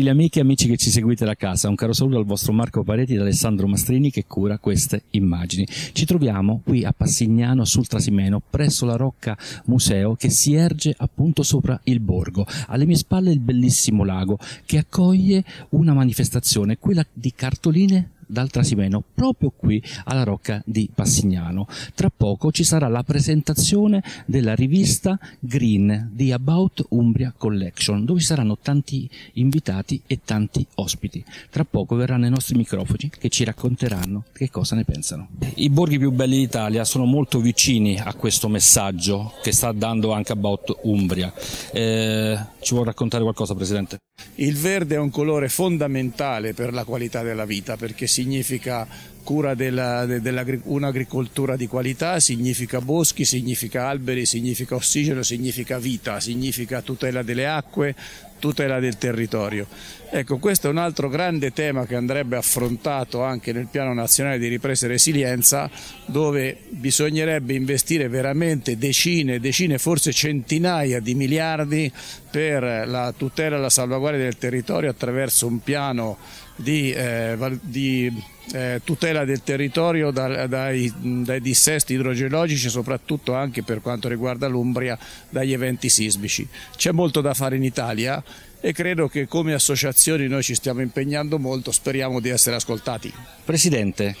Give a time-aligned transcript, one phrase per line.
[0.00, 2.82] Gentili amiche e amici che ci seguite da casa, un caro saluto al vostro Marco
[2.82, 5.66] Pareti ed Alessandro Mastrini che cura queste immagini.
[5.92, 9.36] Ci troviamo qui a Passignano sul Trasimeno, presso la Rocca
[9.66, 12.46] Museo che si erge appunto sopra il borgo.
[12.68, 19.02] Alle mie spalle il bellissimo lago che accoglie una manifestazione, quella di cartoline dal Trasimeno
[19.14, 21.66] proprio qui alla Rocca di Passignano.
[21.94, 28.26] Tra poco ci sarà la presentazione della rivista Green di About Umbria Collection dove ci
[28.26, 31.24] saranno tanti invitati e tanti ospiti.
[31.50, 35.28] Tra poco verranno i nostri microfoni che ci racconteranno che cosa ne pensano.
[35.56, 40.32] I borghi più belli d'Italia sono molto vicini a questo messaggio che sta dando anche
[40.32, 41.32] About Umbria.
[41.72, 43.98] Eh, ci vuole raccontare qualcosa Presidente?
[44.36, 48.86] Il verde è un colore fondamentale per la qualità della vita perché significa
[49.22, 56.80] cura della, della, un'agricoltura di qualità, significa boschi, significa alberi, significa ossigeno, significa vita, significa
[56.80, 57.94] tutela delle acque,
[58.40, 59.68] tutela del territorio.
[60.12, 64.48] Ecco, questo è un altro grande tema che andrebbe affrontato anche nel piano nazionale di
[64.48, 65.70] ripresa e resilienza,
[66.06, 71.92] dove bisognerebbe investire veramente decine, decine, forse centinaia di miliardi
[72.28, 76.18] per la tutela e la salvaguardia del territorio attraverso un piano
[76.60, 78.12] di, eh, di
[78.52, 84.98] eh, tutela del territorio da, dai, dai, dissesti idrogeologici, soprattutto anche per quanto riguarda l'Umbria,
[85.28, 86.46] dagli eventi sismici.
[86.76, 88.22] C'è molto da fare in Italia
[88.60, 93.12] e credo che come associazioni noi ci stiamo impegnando molto, speriamo di essere ascoltati.
[93.44, 94.14] Presidente,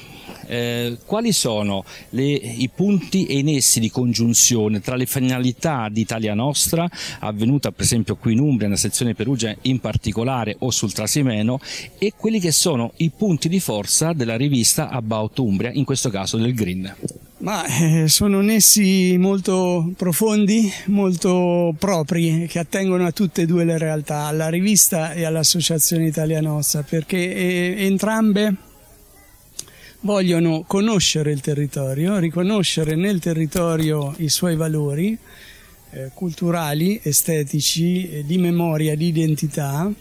[0.50, 6.00] eh, quali sono le, i punti e i nessi di congiunzione tra le finalità di
[6.00, 10.92] Italia Nostra, avvenuta per esempio qui in Umbria, nella sezione Perugia in particolare o sul
[10.92, 11.60] Trasimeno,
[11.98, 16.36] e quelli che sono i punti di forza della rivista About Umbria, in questo caso
[16.36, 16.96] del Green?
[17.38, 23.78] Ma eh, sono nessi molto profondi, molto propri, che attengono a tutte e due le
[23.78, 28.54] realtà, alla rivista e all'Associazione Italia Nostra, perché eh, entrambe
[30.00, 35.16] vogliono conoscere il territorio, riconoscere nel territorio i suoi valori
[35.90, 39.92] eh, culturali, estetici, eh, di memoria, di identità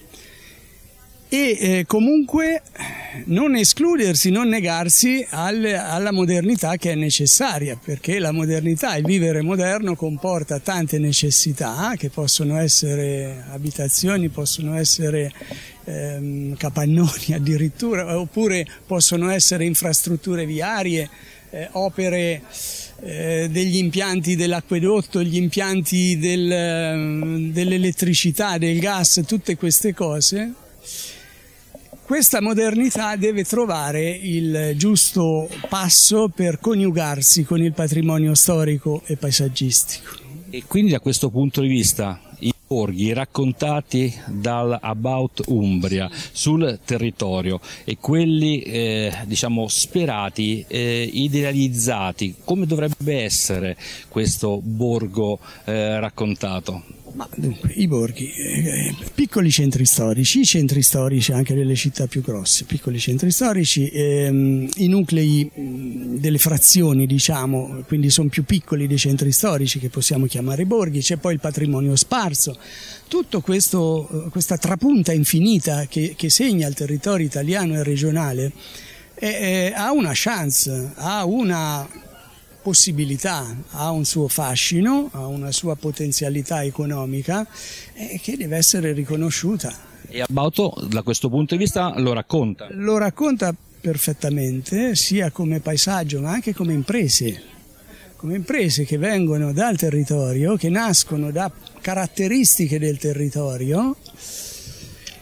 [1.31, 2.63] e eh, comunque
[3.25, 9.43] non escludersi, non negarsi al, alla modernità che è necessaria, perché la modernità, il vivere
[9.43, 15.31] moderno comporta tante necessità che possono essere abitazioni, possono essere
[15.83, 21.07] ehm, capannoni addirittura, oppure possono essere infrastrutture viarie,
[21.51, 22.41] eh, opere
[23.01, 30.53] eh, degli impianti dell'acquedotto, gli impianti del, dell'elettricità, del gas, tutte queste cose
[32.09, 40.13] questa modernità deve trovare il giusto passo per coniugarsi con il patrimonio storico e paesaggistico.
[40.49, 47.59] E quindi da questo punto di vista i borghi raccontati dal About Umbria sul territorio
[47.83, 53.77] e quelli eh, diciamo sperati, eh, idealizzati, come dovrebbe essere
[54.07, 56.97] questo borgo eh, raccontato?
[57.13, 62.21] Ma dunque, i borghi, eh, piccoli centri storici, i centri storici anche delle città più
[62.21, 68.87] grosse, piccoli centri storici, ehm, i nuclei mh, delle frazioni, diciamo, quindi sono più piccoli
[68.87, 72.57] dei centri storici che possiamo chiamare borghi, c'è poi il patrimonio sparso,
[73.07, 78.51] tutta questa trapunta infinita che, che, segna il territorio italiano e regionale
[79.15, 81.87] eh, eh, ha una chance, ha una
[82.61, 87.45] possibilità, ha un suo fascino, ha una sua potenzialità economica
[87.93, 89.87] eh, che deve essere riconosciuta.
[90.07, 92.67] E Abbauto da questo punto di vista lo racconta?
[92.71, 97.41] Lo racconta perfettamente sia come paesaggio ma anche come imprese,
[98.15, 103.95] come imprese che vengono dal territorio, che nascono da caratteristiche del territorio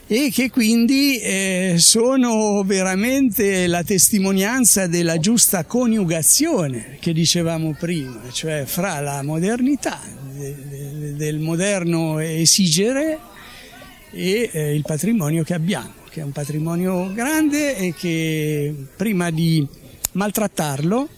[0.09, 8.63] e che quindi eh, sono veramente la testimonianza della giusta coniugazione che dicevamo prima, cioè
[8.65, 10.00] fra la modernità,
[11.18, 13.19] del moderno esigere
[14.12, 19.68] e eh, il patrimonio che abbiamo, che è un patrimonio grande e che prima di
[20.13, 21.09] maltrattarlo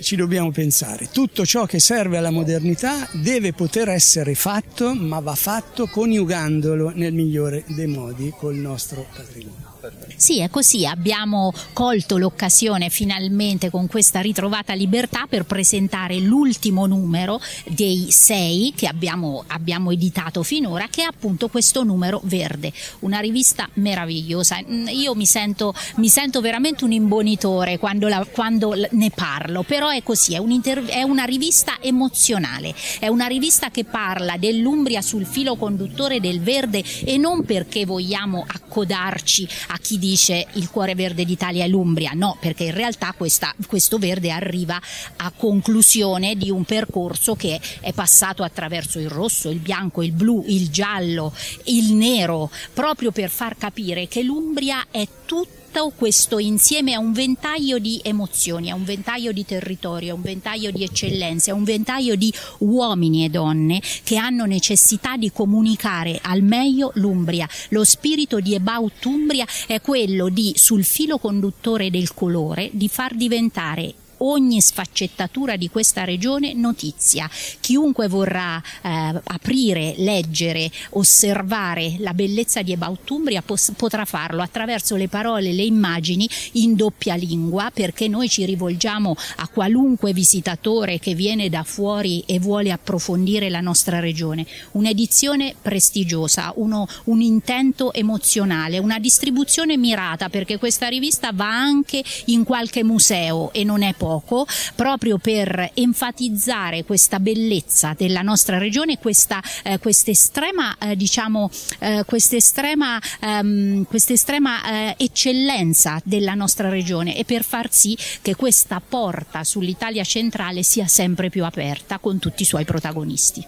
[0.00, 1.08] ci dobbiamo pensare.
[1.12, 7.12] Tutto ciò che serve alla modernità deve poter essere fatto, ma va fatto coniugandolo nel
[7.12, 9.69] migliore dei modi col nostro patrimonio.
[10.16, 17.40] Sì, è così, abbiamo colto l'occasione finalmente con questa ritrovata libertà per presentare l'ultimo numero
[17.66, 23.68] dei sei che abbiamo, abbiamo editato finora, che è appunto questo numero verde, una rivista
[23.74, 24.58] meravigliosa.
[24.62, 29.88] Mm, io mi sento, mi sento veramente un imbonitore quando, la, quando, ne parlo, però
[29.88, 35.24] è così, è, un è una rivista emozionale, è una rivista che parla dell'Umbria sul
[35.24, 41.24] filo conduttore del verde e non perché vogliamo accodarci a chi dice il cuore verde
[41.24, 44.80] d'Italia è l'Umbria, no, perché in realtà questa, questo verde arriva
[45.16, 50.44] a conclusione di un percorso che è passato attraverso il rosso, il bianco, il blu,
[50.46, 51.32] il giallo,
[51.64, 57.12] il nero, proprio per far capire che l'Umbria è tutta tutto questo insieme a un
[57.12, 61.62] ventaglio di emozioni, a un ventaglio di territorio, a un ventaglio di eccellenze, a un
[61.62, 67.48] ventaglio di uomini e donne che hanno necessità di comunicare al meglio l'Umbria.
[67.68, 73.14] Lo spirito di About Umbria è quello di, sul filo conduttore del colore, di far
[73.14, 77.28] diventare ogni sfaccettatura di questa regione notizia.
[77.60, 85.08] Chiunque vorrà eh, aprire, leggere, osservare la bellezza di Ebautumbria pos- potrà farlo attraverso le
[85.08, 91.14] parole e le immagini in doppia lingua perché noi ci rivolgiamo a qualunque visitatore che
[91.14, 94.46] viene da fuori e vuole approfondire la nostra regione.
[94.72, 102.44] Un'edizione prestigiosa, uno, un intento emozionale, una distribuzione mirata perché questa rivista va anche in
[102.44, 108.98] qualche museo e non è poco poco proprio per enfatizzare questa bellezza della nostra regione,
[108.98, 111.48] questa eh, estrema eh, diciamo
[111.78, 118.80] eh, quest'estrema, ehm, quest'estrema eh, eccellenza della nostra regione e per far sì che questa
[118.86, 123.46] porta sull'Italia centrale sia sempre più aperta con tutti i suoi protagonisti.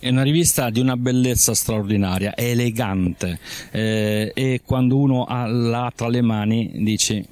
[0.00, 3.38] È una rivista di una bellezza straordinaria, è elegante
[3.70, 7.24] eh, e quando uno ha l'ha tra le mani dice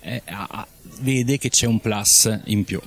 [0.00, 0.22] eh,
[1.00, 2.80] vede che c'è un plus in più.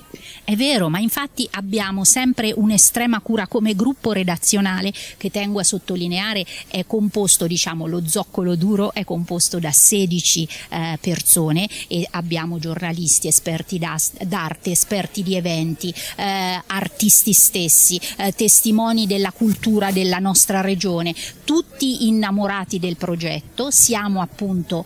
[0.44, 6.44] È vero, ma infatti abbiamo sempre un'estrema cura come gruppo redazionale che tengo a sottolineare.
[6.68, 13.28] È composto, diciamo, lo zoccolo duro è composto da 16 eh, persone e abbiamo giornalisti,
[13.28, 21.14] esperti d'arte, esperti di eventi, eh, artisti stessi, eh, testimoni della cultura della nostra regione,
[21.44, 24.84] tutti innamorati del progetto, siamo appunto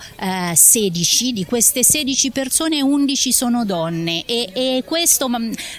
[0.53, 5.29] 16, eh, di queste 16 persone 11 sono donne e, e questo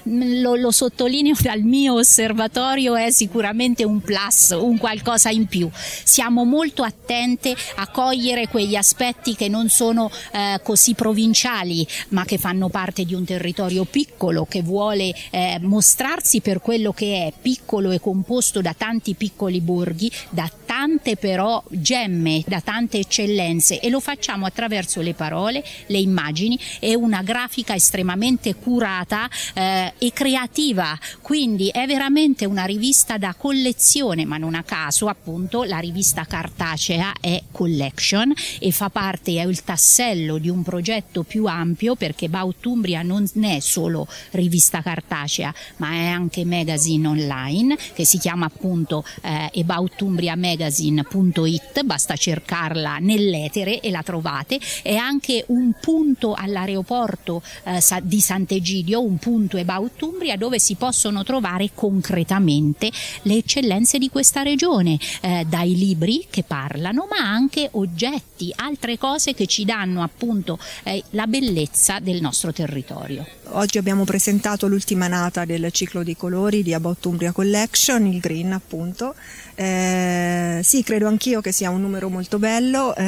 [0.03, 5.69] lo, lo sottolineo dal mio osservatorio, è sicuramente un plus, un qualcosa in più.
[5.73, 12.37] Siamo molto attente a cogliere quegli aspetti che non sono eh, così provinciali, ma che
[12.37, 17.91] fanno parte di un territorio piccolo che vuole eh, mostrarsi per quello che è, piccolo
[17.91, 23.99] e composto da tanti piccoli borghi, da tante però gemme, da tante eccellenze e lo
[23.99, 31.67] facciamo attraverso le parole, le immagini e una grafica estremamente curata eh, e creativa, quindi
[31.67, 37.43] è veramente una rivista da collezione, ma non a caso appunto la rivista cartacea è
[37.51, 43.29] collection e fa parte, è il tassello di un progetto più ampio perché Bautumbria non
[43.41, 51.83] è solo rivista cartacea, ma è anche magazine online che si chiama appunto eh, ebautumbriamagazine.it,
[51.83, 59.17] basta cercarla nell'etere e la trovate, è anche un punto all'aeroporto eh, di Sant'Egidio, un
[59.17, 62.91] punto About Umbria dove si possono trovare concretamente
[63.23, 69.33] le eccellenze di questa regione, eh, dai libri che parlano, ma anche oggetti, altre cose
[69.33, 73.25] che ci danno appunto eh, la bellezza del nostro territorio.
[73.51, 78.51] Oggi abbiamo presentato l'ultima nata del ciclo di colori di About Umbria Collection, il green
[78.51, 79.15] appunto.
[79.55, 82.95] Eh, sì, credo anch'io che sia un numero molto bello.
[82.95, 83.03] Eh,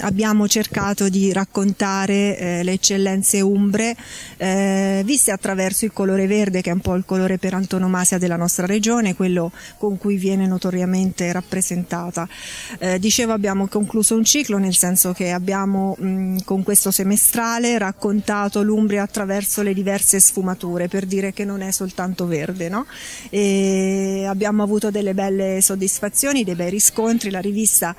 [0.00, 2.87] abbiamo cercato di raccontare eh, le eccellenze
[3.40, 3.96] umbre
[4.36, 8.36] eh, viste attraverso il colore verde, che è un po' il colore per antonomasia della
[8.36, 12.28] nostra regione, quello con cui viene notoriamente rappresentata.
[12.78, 18.62] Eh, dicevo, abbiamo concluso un ciclo, nel senso che abbiamo mh, con questo semestrale raccontato
[18.62, 22.68] l'Umbria attraverso le diverse sfumature, per dire che non è soltanto verde.
[22.68, 22.86] No?
[24.28, 27.94] abbiamo avuto delle belle soddisfazioni, dei bei riscontri, la rivista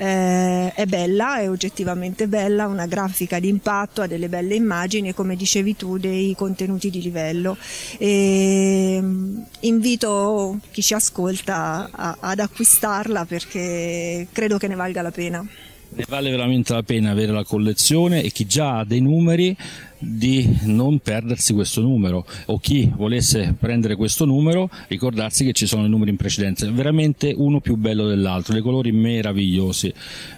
[0.00, 5.14] eh, è bella, è oggettivamente bella, una grafica di impatto, ha delle belle immagini e
[5.14, 7.54] come dicevi tu dei contenuti di livello.
[7.98, 15.10] E, mm, invito chi ci ascolta a, ad acquistarla perché credo che ne valga la
[15.10, 15.46] pena.
[15.92, 19.54] Ne vale veramente la pena avere la collezione e chi già ha dei numeri
[20.00, 25.84] di non perdersi questo numero o chi volesse prendere questo numero ricordarsi che ci sono
[25.84, 29.92] i numeri in precedenza, veramente uno più bello dell'altro, dei colori meravigliosi.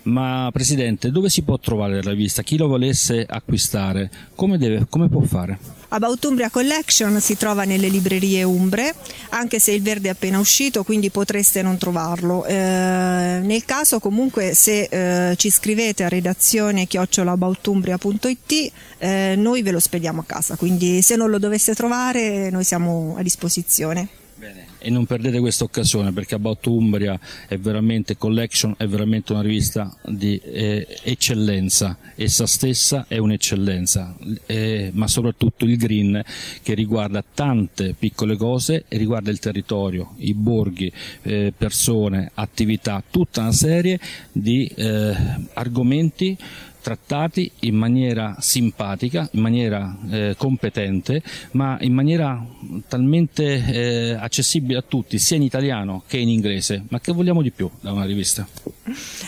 [0.04, 2.42] Ma Presidente, dove si può trovare la rivista?
[2.42, 5.80] Chi lo volesse acquistare, come, deve, come può fare?
[5.94, 8.94] About Umbria Collection si trova nelle librerie umbre,
[9.30, 12.46] anche se il verde è appena uscito, quindi potreste non trovarlo.
[12.46, 19.80] Eh, nel caso comunque se eh, ci scrivete a redazione chiocciolaboutumbria.it eh, noi ve lo
[19.80, 24.08] spediamo a casa, quindi se non lo doveste trovare noi siamo a disposizione.
[24.42, 24.66] Bene.
[24.80, 27.16] E non perdete questa occasione perché About Umbria
[27.46, 34.16] è veramente Collection, è veramente una rivista di eh, eccellenza, essa stessa è un'eccellenza,
[34.46, 36.20] eh, ma soprattutto il green
[36.60, 40.92] che riguarda tante piccole cose e riguarda il territorio, i borghi,
[41.22, 44.00] eh, persone, attività, tutta una serie
[44.32, 45.14] di eh,
[45.52, 46.36] argomenti
[46.82, 51.22] trattati in maniera simpatica, in maniera eh, competente,
[51.52, 52.44] ma in maniera
[52.88, 56.84] talmente eh, accessibile a tutti, sia in italiano che in inglese.
[56.88, 58.46] Ma che vogliamo di più da una rivista?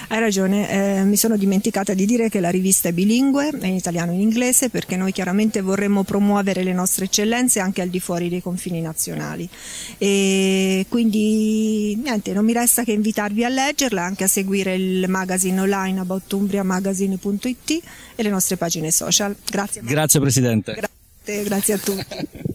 [0.08, 3.74] Hai ragione, eh, mi sono dimenticata di dire che la rivista è bilingue, è in
[3.74, 8.00] italiano e in inglese, perché noi chiaramente vorremmo promuovere le nostre eccellenze anche al di
[8.00, 9.48] fuori dei confini nazionali.
[9.96, 15.60] E quindi niente, non mi resta che invitarvi a leggerla, anche a seguire il magazine
[15.60, 17.43] online aboutumbriamagazine.it
[18.14, 19.34] e le nostre pagine social.
[19.44, 19.82] Grazie.
[19.82, 20.72] Grazie Presidente.
[20.74, 22.52] Grazie, grazie a tutti.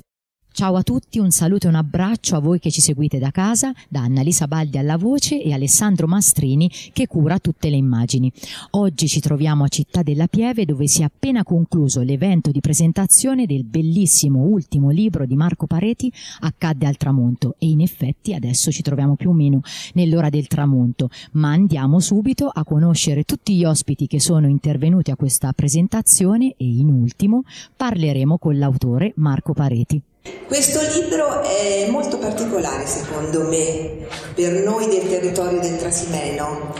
[0.60, 3.72] Ciao a tutti, un saluto e un abbraccio a voi che ci seguite da casa,
[3.88, 8.30] da Annalisa Baldi alla voce e Alessandro Mastrini che cura tutte le immagini.
[8.72, 13.46] Oggi ci troviamo a Città della Pieve dove si è appena concluso l'evento di presentazione
[13.46, 16.12] del bellissimo ultimo libro di Marco Pareti,
[16.42, 19.62] Accadde al tramonto e in effetti adesso ci troviamo più o meno
[19.94, 25.16] nell'ora del tramonto, ma andiamo subito a conoscere tutti gli ospiti che sono intervenuti a
[25.16, 27.44] questa presentazione e in ultimo
[27.78, 30.04] parleremo con l'autore Marco Pareti.
[30.22, 36.74] Questo libro è molto particolare secondo me per noi del territorio del Trasimeno,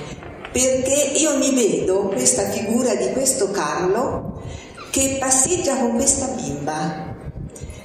[0.52, 4.44] perché io mi vedo questa figura di questo Carlo
[4.92, 7.09] che passeggia con questa bimba.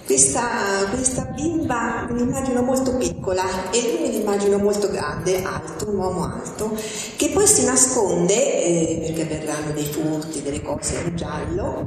[0.06, 5.96] Questa, questa bimba mi immagino molto piccola e lui me l'immagino molto grande, alto, un
[5.96, 6.76] uomo alto,
[7.16, 11.86] che poi si nasconde, eh, perché verranno dei furti, delle cose in giallo,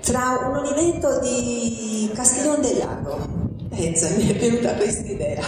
[0.00, 3.18] tra un oliveto di Castiglione del Lago.
[3.68, 5.44] Pensa, mi è venuta questa idea.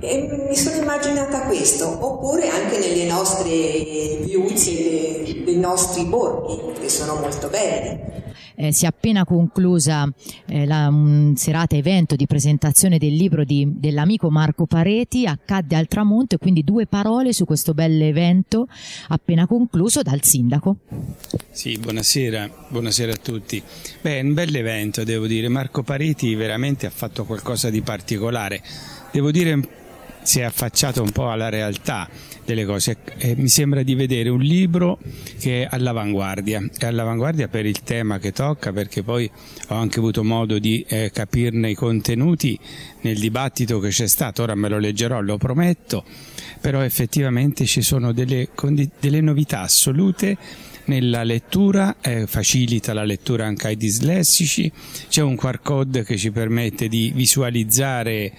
[0.00, 7.16] E mi sono immaginata questo, oppure anche nelle nostre viuzze dei nostri borghi, che sono
[7.16, 8.28] molto belli
[8.60, 10.06] eh, si è appena conclusa
[10.46, 15.88] eh, la un serata evento di presentazione del libro di, dell'amico Marco Pareti, Accadde al
[15.88, 18.68] tramonto, e quindi due parole su questo bel evento
[19.08, 20.76] appena concluso dal sindaco.
[21.50, 23.62] Sì, buonasera, buonasera a tutti.
[24.02, 25.48] Beh, è un bel evento, devo dire.
[25.48, 28.62] Marco Pareti veramente ha fatto qualcosa di particolare.
[29.10, 29.79] Devo dire
[30.22, 32.08] si è affacciato un po' alla realtà
[32.44, 32.98] delle cose.
[33.18, 34.98] Eh, mi sembra di vedere un libro
[35.38, 39.30] che è all'avanguardia, è all'avanguardia per il tema che tocca, perché poi
[39.68, 42.58] ho anche avuto modo di eh, capirne i contenuti
[43.02, 46.04] nel dibattito che c'è stato, ora me lo leggerò, lo prometto,
[46.60, 48.48] però effettivamente ci sono delle,
[48.98, 50.36] delle novità assolute
[50.86, 54.70] nella lettura, eh, facilita la lettura anche ai dislessici,
[55.08, 58.32] c'è un QR code che ci permette di visualizzare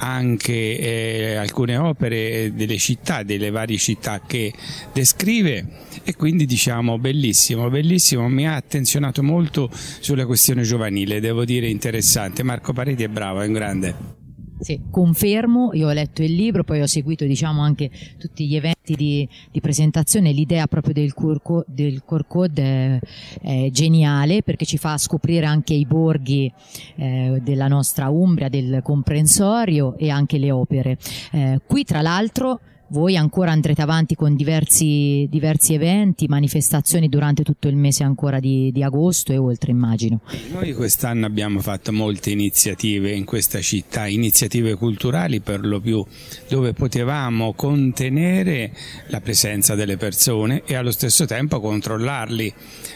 [0.00, 4.52] anche eh, alcune opere delle città, delle varie città che
[4.92, 5.64] descrive
[6.02, 12.42] e quindi diciamo bellissimo, bellissimo, mi ha attenzionato molto sulla questione giovanile, devo dire interessante.
[12.42, 14.19] Marco Pareti è bravo, è un grande.
[14.60, 18.94] Sì, confermo, io ho letto il libro, poi ho seguito diciamo, anche tutti gli eventi
[18.94, 22.98] di, di presentazione, l'idea proprio del QR, del QR code è,
[23.40, 26.52] è, geniale perché ci fa scoprire anche i borghi
[26.96, 30.98] eh, della nostra Umbria, del comprensorio e anche le opere.
[31.32, 32.60] Eh, qui tra l'altro
[32.90, 38.70] voi ancora andrete avanti con diversi, diversi eventi, manifestazioni durante tutto il mese ancora di,
[38.72, 40.20] di, agosto e oltre immagino.
[40.52, 46.04] Noi quest'anno abbiamo fatto molte iniziative in questa città, iniziative culturali per lo più,
[46.48, 48.72] dove potevamo contenere
[49.08, 52.52] la presenza delle persone e allo stesso tempo controllarli,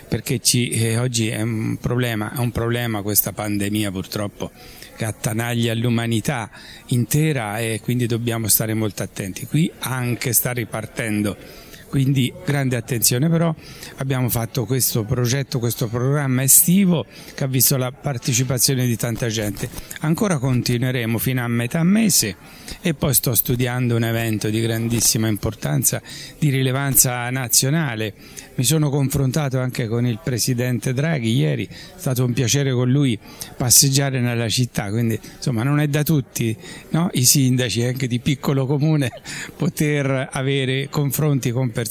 [0.09, 4.51] perché ci, eh, oggi è un problema, è un problema questa pandemia purtroppo
[4.97, 6.51] che attanaglia l'umanità
[6.87, 9.47] intera e quindi dobbiamo stare molto attenti.
[9.47, 11.37] Qui anche sta ripartendo
[11.95, 13.55] quindi grande attenzione, però
[13.99, 19.69] abbiamo fatto questo progetto, questo programma estivo che ha visto la partecipazione di tanta gente.
[20.01, 22.35] Ancora continueremo fino a metà mese
[22.81, 26.03] e poi sto studiando un evento di grandissima importanza,
[26.37, 28.13] di rilevanza nazionale.
[28.57, 33.17] Mi sono confrontato anche con il presidente Draghi ieri, è stato un piacere con lui
[33.57, 36.57] passeggiare nella città, quindi insomma non è da tutti
[36.91, 37.09] no?
[37.13, 39.13] i sindaci anche di piccolo comune
[39.57, 41.83] poter avere confronti con persone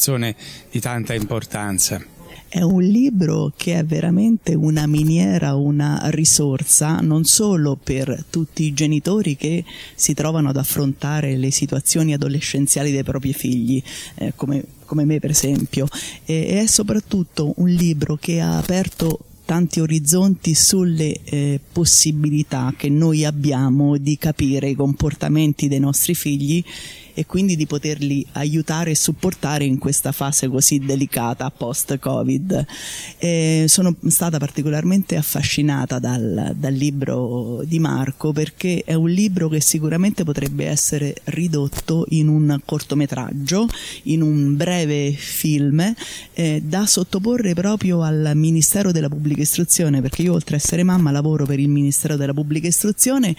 [0.70, 2.04] di tanta importanza.
[2.48, 8.74] È un libro che è veramente una miniera, una risorsa, non solo per tutti i
[8.74, 13.82] genitori che si trovano ad affrontare le situazioni adolescenziali dei propri figli,
[14.16, 15.88] eh, come, come, me per esempio,
[16.26, 23.26] e è soprattutto un libro che ha aperto tanti orizzonti sulle eh, possibilità che noi
[23.26, 26.64] abbiamo di capire i comportamenti dei nostri figli
[27.14, 32.66] e quindi di poterli aiutare e supportare in questa fase così delicata post-Covid.
[33.18, 39.62] E sono stata particolarmente affascinata dal, dal libro di Marco perché è un libro che
[39.62, 43.68] sicuramente potrebbe essere ridotto in un cortometraggio,
[44.04, 45.94] in un breve film
[46.34, 51.12] eh, da sottoporre proprio al Ministero della Pubblica Istruzione perché io oltre a essere mamma
[51.12, 53.36] lavoro per il Ministero della Pubblica Istruzione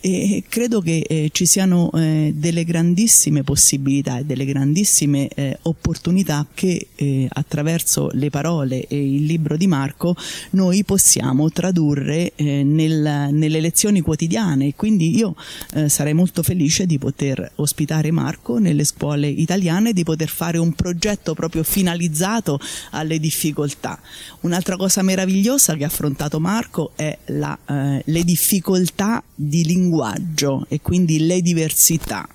[0.00, 2.64] e credo che eh, ci siano eh, delle
[3.12, 9.58] grandissime possibilità e delle grandissime eh, opportunità che eh, attraverso le parole e il libro
[9.58, 10.16] di Marco
[10.50, 15.36] noi possiamo tradurre eh, nel, nelle lezioni quotidiane quindi io
[15.74, 20.72] eh, sarei molto felice di poter ospitare Marco nelle scuole italiane di poter fare un
[20.72, 22.58] progetto proprio finalizzato
[22.92, 24.00] alle difficoltà
[24.40, 31.26] un'altra cosa meravigliosa che ha affrontato Marco è la, le difficoltà di linguaggio e quindi
[31.26, 32.26] le diversità.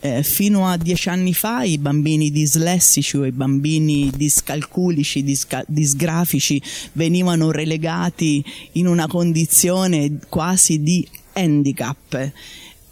[0.00, 6.60] Eh, fino a dieci anni fa i bambini dislessici o i bambini discalculici, disca- disgrafici
[6.92, 12.32] venivano relegati in una condizione quasi di handicap.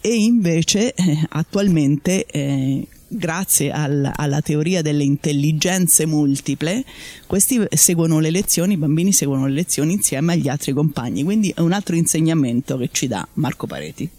[0.00, 6.84] E invece eh, attualmente eh, grazie al, alla teoria delle intelligenze multiple,
[7.26, 11.60] questi seguono le lezioni, i bambini seguono le lezioni insieme agli altri compagni, quindi è
[11.60, 14.10] un altro insegnamento che ci dà Marco Pareti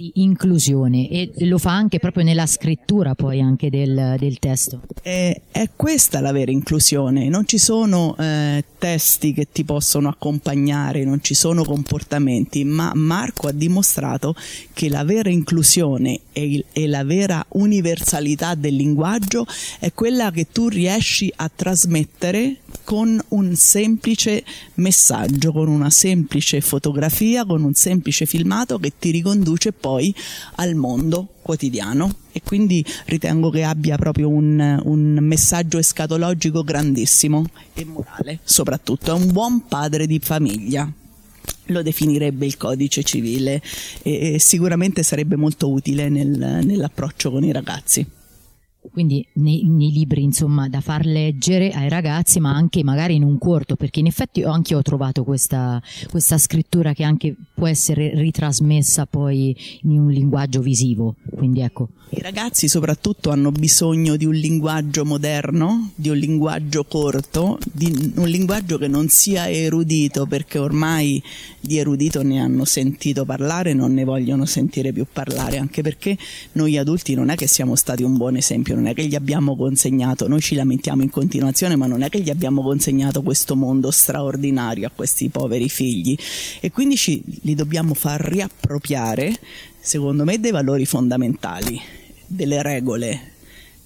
[0.00, 4.80] di inclusione e lo fa anche proprio nella scrittura poi anche del, del testo.
[5.02, 11.04] È, è, questa la vera inclusione, non ci sono eh, testi che ti possono accompagnare,
[11.04, 14.34] non ci sono comportamenti, ma Marco ha dimostrato
[14.72, 19.44] che la vera inclusione e, il, e la vera universalità del linguaggio
[19.78, 24.42] è quella che tu riesci a trasmettere con un semplice
[24.74, 29.89] messaggio, con una semplice fotografia, con un semplice filmato che ti riconduce poi
[30.56, 37.84] al mondo quotidiano e quindi ritengo che abbia proprio un, un, messaggio escatologico grandissimo e
[37.84, 40.90] morale soprattutto, è un buon padre di famiglia
[41.66, 43.62] lo definirebbe il codice civile
[44.02, 48.06] e, e sicuramente sarebbe molto utile nel, nell'approccio con i ragazzi
[48.92, 53.38] quindi nei, nei, libri insomma da far leggere ai ragazzi ma anche magari in un
[53.38, 58.12] corto perché in effetti anche io ho trovato questa, questa scrittura che anche può essere
[58.14, 61.16] ritrasmessa poi in un linguaggio visivo.
[61.34, 61.88] Quindi ecco.
[62.10, 68.26] I ragazzi soprattutto hanno bisogno di un linguaggio moderno di un linguaggio corto di un
[68.26, 71.22] linguaggio che non sia erudito perché ormai
[71.60, 76.18] di erudito ne hanno sentito parlare non ne vogliono sentire più parlare anche perché
[76.52, 79.56] noi adulti non è che siamo stati un buon esempio non è che gli abbiamo
[79.56, 83.90] consegnato, noi ci lamentiamo in continuazione, ma non è che gli abbiamo consegnato questo mondo
[83.90, 86.16] straordinario a questi poveri figli
[86.60, 89.38] e quindi ci, li dobbiamo far riappropriare,
[89.78, 91.80] secondo me, dei valori fondamentali,
[92.26, 93.32] delle regole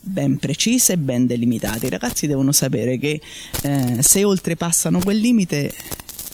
[0.01, 1.87] ben precise e ben delimitate.
[1.87, 3.20] I ragazzi devono sapere che
[3.62, 5.73] eh, se oltrepassano quel limite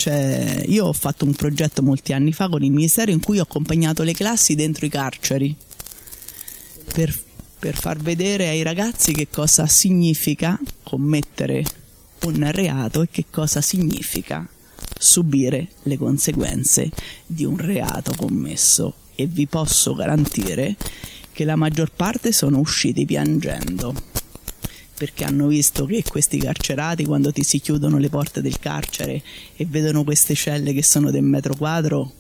[0.01, 3.43] cioè, io ho fatto un progetto molti anni fa con il Ministero in cui ho
[3.43, 5.55] accompagnato le classi dentro i carceri
[6.93, 7.15] per
[7.61, 11.63] per far vedere ai ragazzi che cosa significa commettere
[12.23, 14.49] un reato e che cosa significa
[14.99, 16.91] subire le conseguenze
[17.27, 18.95] di un reato commesso.
[19.15, 20.75] E vi posso garantire
[21.33, 23.95] che la maggior parte sono usciti piangendo
[24.97, 29.23] perché hanno visto che questi carcerati quando ti si chiudono le porte del carcere
[29.57, 32.13] e vedono queste celle che sono del metro quadro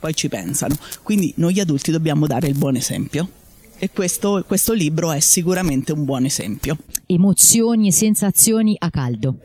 [0.00, 0.76] poi ci pensano.
[1.04, 3.38] Quindi noi adulti dobbiamo dare il buon esempio
[3.80, 6.76] e questo, questo libro è sicuramente un buon esempio.
[7.06, 9.36] Emozioni e sensazioni a caldo.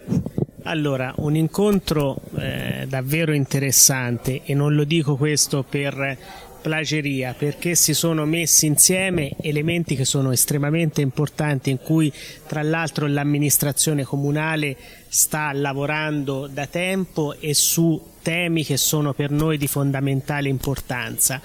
[0.64, 6.18] Allora, un incontro eh, davvero interessante e non lo dico questo per
[6.62, 12.12] plageria perché si sono messi insieme elementi che sono estremamente importanti in cui
[12.48, 14.76] tra l'altro l'amministrazione comunale
[15.08, 21.40] sta lavorando da tempo e su temi che sono per noi di fondamentale importanza.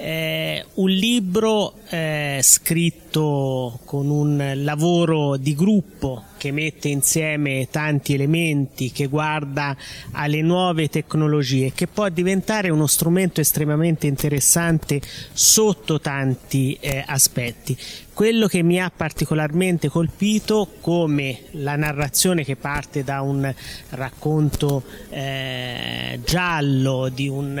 [0.00, 8.92] Eh, un libro eh, scritto con un lavoro di gruppo che mette insieme tanti elementi,
[8.92, 9.76] che guarda
[10.12, 15.00] alle nuove tecnologie, che può diventare uno strumento estremamente interessante
[15.32, 17.76] sotto tanti eh, aspetti.
[18.14, 23.52] Quello che mi ha particolarmente colpito come la narrazione che parte da un
[23.90, 27.58] racconto eh, giallo, di un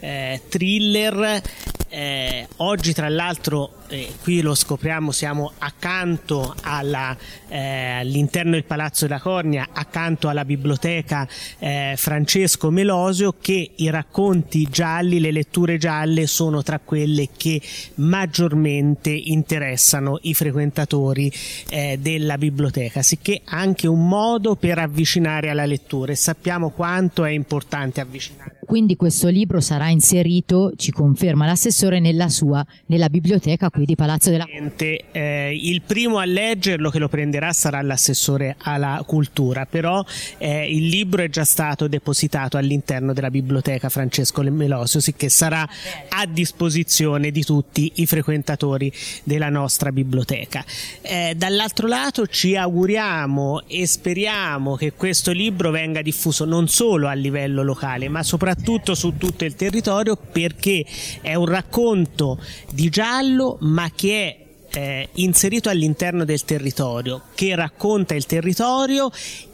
[0.00, 1.42] eh, thriller,
[1.90, 7.16] eh, oggi tra l'altro eh, qui lo scopriamo, siamo accanto alla,
[7.48, 14.66] eh, all'interno del Palazzo della Cornia, accanto alla biblioteca eh, Francesco Melosio, che i racconti
[14.70, 17.60] gialli, le letture gialle sono tra quelle che
[17.96, 21.32] maggiormente interessano i frequentatori
[21.68, 27.30] eh, della biblioteca, sicché anche un modo per avvicinare alla lettura e sappiamo quanto è
[27.30, 28.57] importante avvicinare.
[28.68, 34.28] Quindi questo libro sarà inserito, ci conferma l'assessore, nella sua, nella biblioteca qui di Palazzo
[34.28, 40.04] della eh, Il primo a leggerlo che lo prenderà sarà l'assessore alla cultura, però
[40.36, 45.66] eh, il libro è già stato depositato all'interno della biblioteca Francesco Melosio, che sarà
[46.10, 48.92] a disposizione di tutti i frequentatori
[49.24, 50.62] della nostra biblioteca.
[51.00, 57.14] Eh, dall'altro lato ci auguriamo e speriamo che questo libro venga diffuso non solo a
[57.14, 60.84] livello locale, ma soprattutto soprattutto su tutto il territorio perché
[61.20, 62.38] è un racconto
[62.72, 64.47] di giallo ma che è
[64.78, 69.10] eh, inserito all'interno del territorio, che racconta il territorio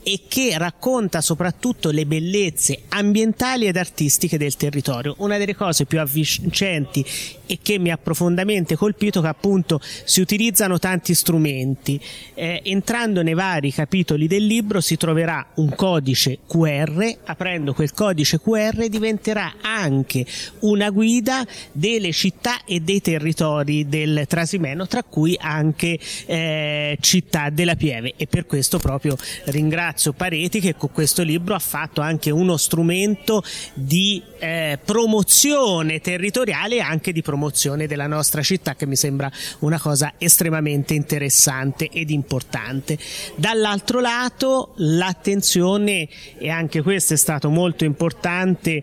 [0.07, 5.15] e che racconta soprattutto le bellezze ambientali ed artistiche del territorio.
[5.19, 7.05] Una delle cose più avvincenti
[7.47, 11.99] e che mi ha profondamente colpito è che appunto si utilizzano tanti strumenti.
[12.35, 18.41] Eh, entrando nei vari capitoli del libro si troverà un codice QR, aprendo quel codice
[18.41, 20.27] QR diventerà anche
[20.61, 27.77] una guida delle città e dei territori del Trasimeno, tra cui anche eh, città della
[27.77, 32.57] Pieve e per questo proprio ringrazio Pareti che con questo libro ha fatto anche uno
[32.57, 33.43] strumento
[33.75, 39.79] di eh, promozione territoriale e anche di promozione della nostra città che mi sembra una
[39.81, 42.99] cosa estremamente interessante ed importante.
[43.37, 48.83] Dall'altro lato l'attenzione, e anche questo è stato molto importante,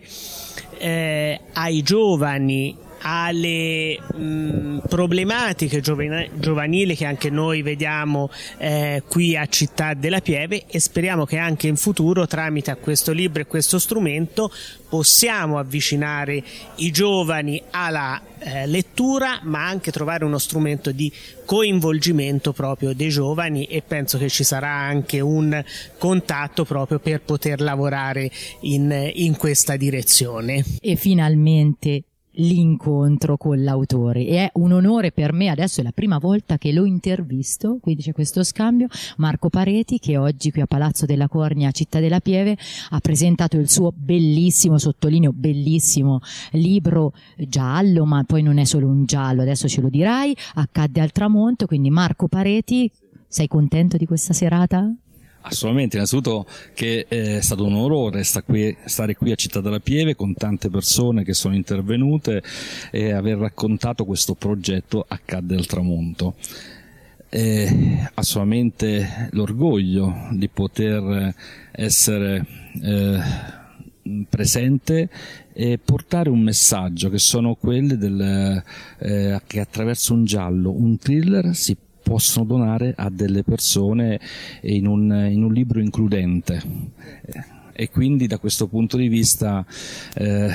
[0.78, 9.94] eh, ai giovani alle mh, problematiche giovanili che anche noi vediamo eh, qui a Città
[9.94, 14.52] della Pieve e speriamo che anche in futuro tramite questo libro e questo strumento
[14.88, 16.42] possiamo avvicinare
[16.76, 21.10] i giovani alla eh, lettura ma anche trovare uno strumento di
[21.44, 25.62] coinvolgimento proprio dei giovani e penso che ci sarà anche un
[25.98, 30.64] contatto proprio per poter lavorare in, in questa direzione.
[30.80, 32.04] E finalmente
[32.36, 36.72] l'incontro con l'autore e è un onore per me adesso è la prima volta che
[36.72, 38.86] lo intervisto quindi c'è questo scambio
[39.18, 42.56] Marco Pareti che oggi qui a Palazzo della Cornia Città della Pieve
[42.90, 46.20] ha presentato il suo bellissimo sottolineo bellissimo
[46.52, 51.12] libro giallo ma poi non è solo un giallo adesso ce lo dirai accadde al
[51.12, 52.90] tramonto quindi Marco Pareti
[53.28, 54.94] sei contento di questa serata?
[55.44, 60.70] Assolutamente, innanzitutto che è stato un onore stare qui a Città della Pieve con tante
[60.70, 62.42] persone che sono intervenute
[62.92, 66.36] e aver raccontato questo progetto Accadde al tramonto.
[67.28, 71.34] È assolutamente l'orgoglio di poter
[71.72, 72.46] essere
[72.80, 73.20] eh,
[74.28, 75.08] presente
[75.52, 78.62] e portare un messaggio che sono quelli del,
[78.98, 84.20] eh, che attraverso un giallo, un thriller si possono donare a delle persone
[84.62, 86.60] in un, in un libro includente
[87.74, 89.64] e quindi da questo punto di vista
[90.14, 90.48] eh,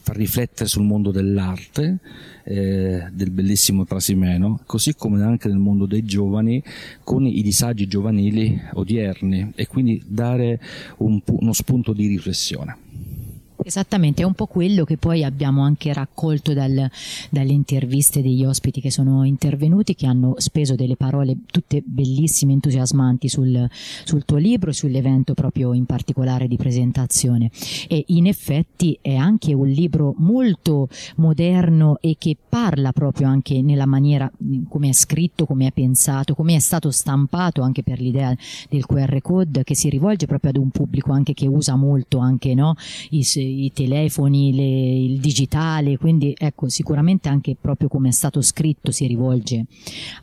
[0.00, 1.98] far riflettere sul mondo dell'arte,
[2.44, 6.62] eh, del bellissimo Trasimeno, così come anche nel mondo dei giovani
[7.02, 10.60] con i disagi giovanili odierni e quindi dare
[10.98, 12.76] un, uno spunto di riflessione.
[13.64, 16.90] Esattamente, è un po' quello che poi abbiamo anche raccolto dal,
[17.30, 23.28] dalle interviste degli ospiti che sono intervenuti, che hanno speso delle parole tutte bellissime, entusiasmanti
[23.28, 23.68] sul,
[24.04, 27.50] sul tuo libro e sull'evento proprio in particolare di presentazione.
[27.88, 33.86] E in effetti è anche un libro molto moderno e che parla proprio anche nella
[33.86, 34.30] maniera
[34.68, 38.34] come è scritto, come è pensato, come è stato stampato anche per l'idea
[38.68, 42.54] del QR code che si rivolge proprio ad un pubblico anche che usa molto anche
[42.54, 42.74] no,
[43.10, 43.22] i,
[43.52, 49.06] i telefoni, le, il digitale, quindi ecco sicuramente anche proprio come è stato scritto si
[49.06, 49.64] rivolge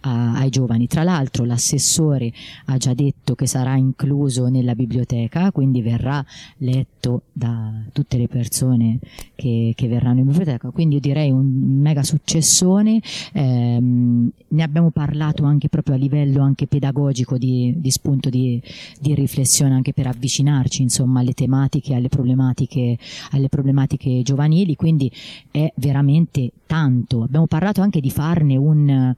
[0.01, 0.87] a, ai giovani.
[0.87, 2.31] Tra l'altro l'assessore
[2.65, 6.23] ha già detto che sarà incluso nella biblioteca, quindi verrà
[6.57, 8.99] letto da tutte le persone
[9.35, 13.01] che, che verranno in biblioteca, quindi io direi un mega successone,
[13.33, 18.61] ehm, ne abbiamo parlato anche proprio a livello anche pedagogico di, di spunto di,
[18.99, 22.97] di, riflessione anche per avvicinarci insomma alle tematiche, alle problematiche,
[23.31, 25.11] alle problematiche giovanili, quindi
[25.51, 27.23] è veramente tanto.
[27.23, 29.15] Abbiamo parlato anche di farne un,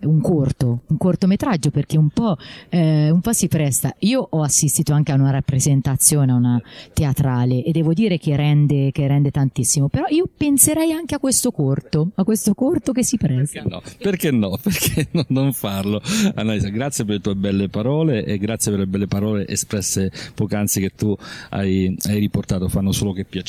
[0.00, 2.36] un corto, un cortometraggio perché un po',
[2.68, 3.94] eh, un po' si presta.
[4.00, 8.90] Io ho assistito anche a una rappresentazione, a una teatrale e devo dire che rende,
[8.92, 13.16] che rende tantissimo, però io penserei anche a questo corto, a questo corto che si
[13.16, 13.62] presta.
[13.62, 13.82] Perché no?
[13.98, 14.58] Perché no?
[14.62, 16.00] Perché non farlo?
[16.34, 20.80] Annalisa, grazie per le tue belle parole e grazie per le belle parole espresse poc'anzi
[20.80, 21.16] che tu
[21.50, 23.39] hai, hai riportato, fanno solo che piacere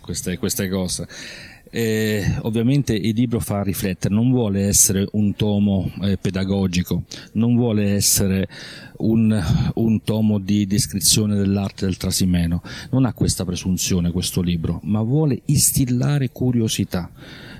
[0.00, 1.06] queste, queste cose.
[1.70, 7.92] Eh, ovviamente il libro fa riflettere, non vuole essere un tomo eh, pedagogico, non vuole
[7.92, 8.48] essere
[8.98, 15.02] un, un, tomo di descrizione dell'arte del Trasimeno, non ha questa presunzione questo libro, ma
[15.02, 17.10] vuole instillare curiosità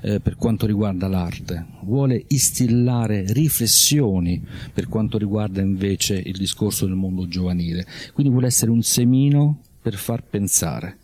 [0.01, 6.95] eh, per quanto riguarda l'arte, vuole instillare riflessioni per quanto riguarda invece il discorso del
[6.95, 10.97] mondo giovanile, quindi vuole essere un semino per far pensare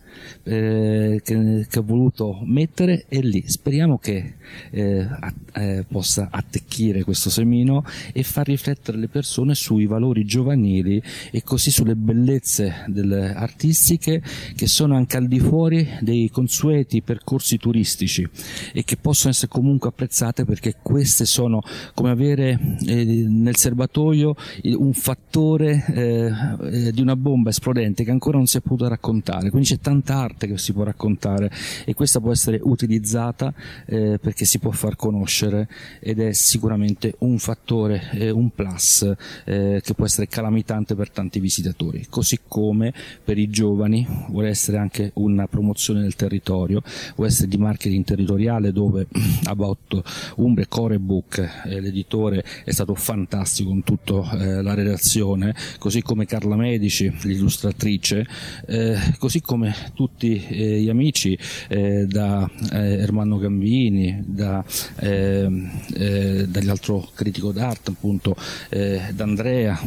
[0.43, 3.43] eh, che, che, ho voluto mettere è lì.
[3.47, 4.35] Speriamo che
[4.71, 5.07] eh,
[5.53, 11.01] eh, possa attecchire questo semino e far riflettere le persone sui valori giovanili
[11.31, 14.21] e così sulle bellezze delle artistiche
[14.55, 18.27] che sono anche al di fuori dei consueti percorsi turistici
[18.73, 21.61] e che possono essere comunque apprezzate perché queste sono
[21.93, 26.31] come avere eh, nel serbatoio un fattore eh,
[26.71, 29.49] eh, di una bomba esplodente che ancora non si è potuto raccontare.
[29.49, 31.51] Quindi c'è tanta tanta arte che si può raccontare
[31.83, 33.53] e questa può essere utilizzata
[33.87, 35.67] eh, perché si può far conoscere
[35.99, 39.11] ed è sicuramente un fattore, eh, un plus
[39.45, 44.77] eh, che può essere calamitante per tanti visitatori, così come per i giovani vuole essere
[44.77, 46.81] anche una promozione del territorio,
[47.15, 49.07] vuole essere di marketing territoriale dove
[49.45, 50.03] About
[50.35, 56.25] Umbre Core Book, eh, l'editore è stato fantastico con tutta eh, la redazione, così come
[56.25, 58.27] Carla Medici, l'illustratrice,
[58.67, 61.37] eh, così come tutti eh, gli amici
[61.69, 64.63] eh, da eh, Ermanno Gambini, da,
[64.99, 68.35] ehm, eh, dall'altro critico d'arte appunto,
[68.69, 69.81] eh, da Andrea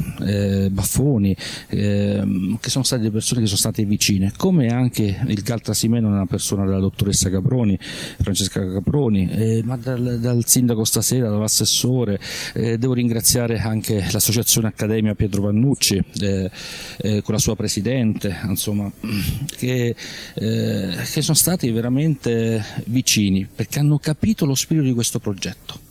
[0.71, 1.37] Baffoni,
[1.69, 6.27] ehm, che sono state persone che sono state vicine, come anche il Galtrasimeno è una
[6.27, 12.19] persona della dottoressa Caproni, Francesca Caproni, ma dal, dal, sindaco stasera, dall'assessore,
[12.55, 18.91] devo ringraziare anche l'associazione Accademia Pietro Vannucci con la sua presidente, insomma,
[19.57, 19.95] che
[20.35, 25.88] eh, che sono stati veramente vicini perché hanno capito lo spirito di questo progetto.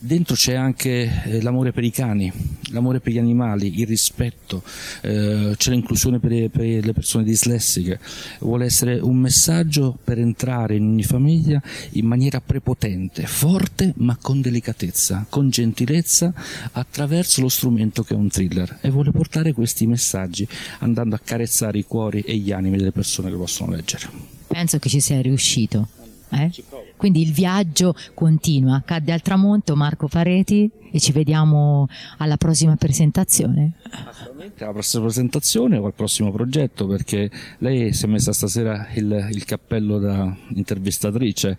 [0.00, 2.32] Dentro c'è anche eh, l'amore per i cani,
[2.70, 4.62] l'amore per gli animali, il rispetto,
[5.02, 7.98] eh, c'è l'inclusione per, per, le persone dislessiche.
[8.38, 11.60] Vuole essere un messaggio per entrare in ogni famiglia
[11.92, 16.32] in maniera prepotente, forte ma con delicatezza, con gentilezza
[16.70, 20.46] attraverso lo strumento che è un thriller e vuole portare questi messaggi
[20.78, 24.08] andando a carezzare i cuori e gli animi delle persone che possono leggere.
[24.46, 25.88] Penso che ci sia riuscito.
[26.30, 26.50] Eh?
[26.98, 28.82] Quindi il viaggio continua.
[28.84, 31.86] Cadde al tramonto Marco Pareti e ci vediamo
[32.18, 33.72] alla prossima presentazione.
[33.90, 39.28] Assolutamente, alla prossima presentazione o al prossimo progetto perché lei si è messa stasera il,
[39.32, 41.58] il cappello da intervistatrice,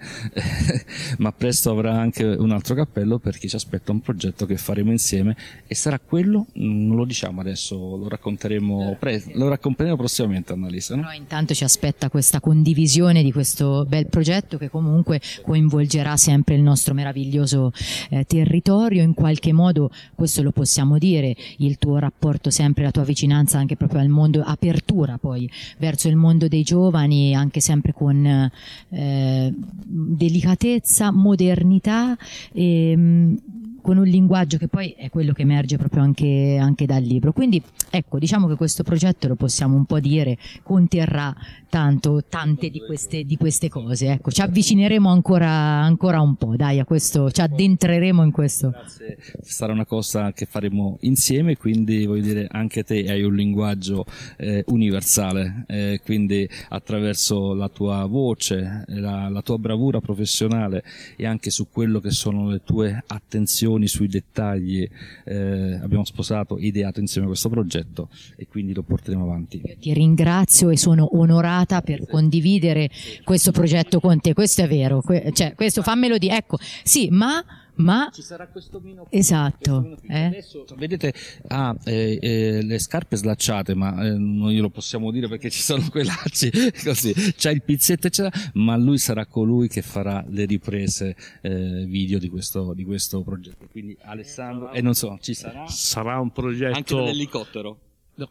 [1.19, 5.35] ma presto avrà anche un altro cappello perché ci aspetta un progetto che faremo insieme
[5.67, 10.95] e sarà quello, non lo diciamo adesso, lo racconteremo, pre- lo racconteremo prossimamente Annalisa.
[10.95, 11.01] No?
[11.03, 16.61] Però intanto ci aspetta questa condivisione di questo bel progetto che comunque coinvolgerà sempre il
[16.61, 17.71] nostro meraviglioso
[18.09, 23.03] eh, territorio in qualche modo, questo lo possiamo dire, il tuo rapporto sempre, la tua
[23.03, 28.51] vicinanza anche proprio al mondo, apertura poi verso il mondo dei giovani, anche sempre con
[28.89, 29.53] eh,
[29.85, 32.17] delicatezza, modernità.
[32.51, 33.37] E, ehm,
[33.81, 37.31] con un linguaggio che poi è quello che emerge proprio anche, anche, dal libro.
[37.31, 41.35] Quindi ecco, diciamo che questo progetto lo possiamo un po' dire conterrà
[41.69, 44.11] tanto, tante di queste, di queste cose.
[44.11, 48.71] Ecco, ci avvicineremo ancora, ancora un po', dai, a questo, ci addentreremo in questo.
[48.71, 49.17] Grazie.
[49.41, 54.05] Sarà una cosa che faremo insieme, quindi voglio dire, anche te hai un linguaggio
[54.37, 60.83] eh, universale, eh, quindi attraverso la tua voce, la, la tua bravura professionale
[61.15, 64.87] e anche su quello che sono le tue attenzioni decisioni, sui dettagli,
[65.25, 69.61] eh, abbiamo sposato e ideato insieme questo progetto e quindi lo porteremo avanti.
[69.63, 72.89] Io ti ringrazio e sono onorata per condividere
[73.23, 77.43] questo progetto con te, questo è vero, que- cioè, questo fammelo dire, ecco, sì, ma
[77.79, 80.25] ma ci sarà questo mino esatto questo mino eh?
[80.25, 81.13] adesso vedete
[81.47, 85.61] ha ah, eh, eh, le scarpe slacciate ma eh, non glielo possiamo dire perché ci
[85.61, 86.51] sono quei lacci
[86.83, 87.13] così.
[87.13, 92.29] C'è il pizzetto eccetera ma lui sarà colui che farà le riprese eh, video di
[92.29, 93.67] questo, di questo progetto.
[93.69, 95.67] Quindi Alessandro e non so ci sarà?
[95.67, 97.79] Sarà un progetto anche l'elicottero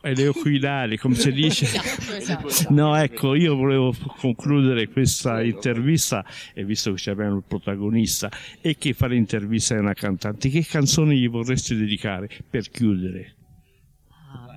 [0.00, 1.66] e le oculari, come si dice.
[2.16, 2.48] esatto.
[2.70, 6.24] No, ecco, io volevo concludere questa intervista,
[6.54, 11.18] e visto che abbiamo il protagonista, e che fa l'intervista è una cantante, che canzoni
[11.18, 13.37] gli vorresti dedicare per chiudere?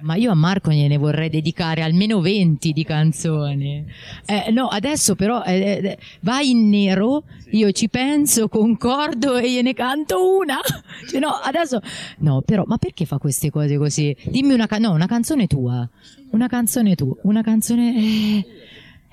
[0.02, 3.86] Ma io a Marco gliene vorrei dedicare almeno 20 di canzoni.
[4.26, 9.74] Eh, no, adesso però eh, eh, vai in nero, io ci penso, concordo e gliene
[9.74, 10.60] canto una.
[11.10, 11.82] Cioè, no, adesso
[12.20, 14.16] no, però ma perché fa queste cose così?
[14.26, 15.88] Dimmi una, no, una canzone tua.
[16.32, 18.46] Una canzone tua, una canzone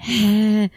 [0.07, 0.71] eh,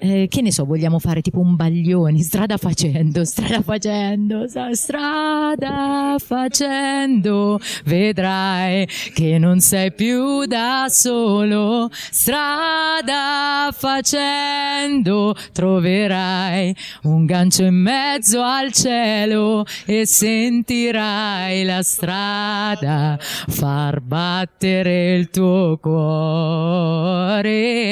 [0.00, 7.58] eh, che ne so, vogliamo fare tipo un baglioni, strada facendo, strada facendo, strada facendo,
[7.84, 18.72] vedrai che non sei più da solo, strada facendo, troverai un gancio in mezzo al
[18.72, 27.46] cielo e sentirai la strada far battere il tuo cuore,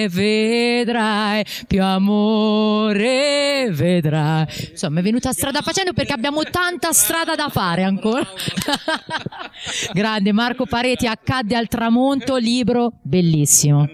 [0.09, 4.47] vedrai più amore vedrai.
[4.71, 8.27] Insomma, è venuta strada facendo perché abbiamo tanta strada da fare ancora.
[9.93, 13.87] Grande Marco Pareti, accadde al tramonto, libro bellissimo.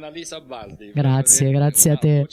[0.93, 2.27] Grazie, grazie a te.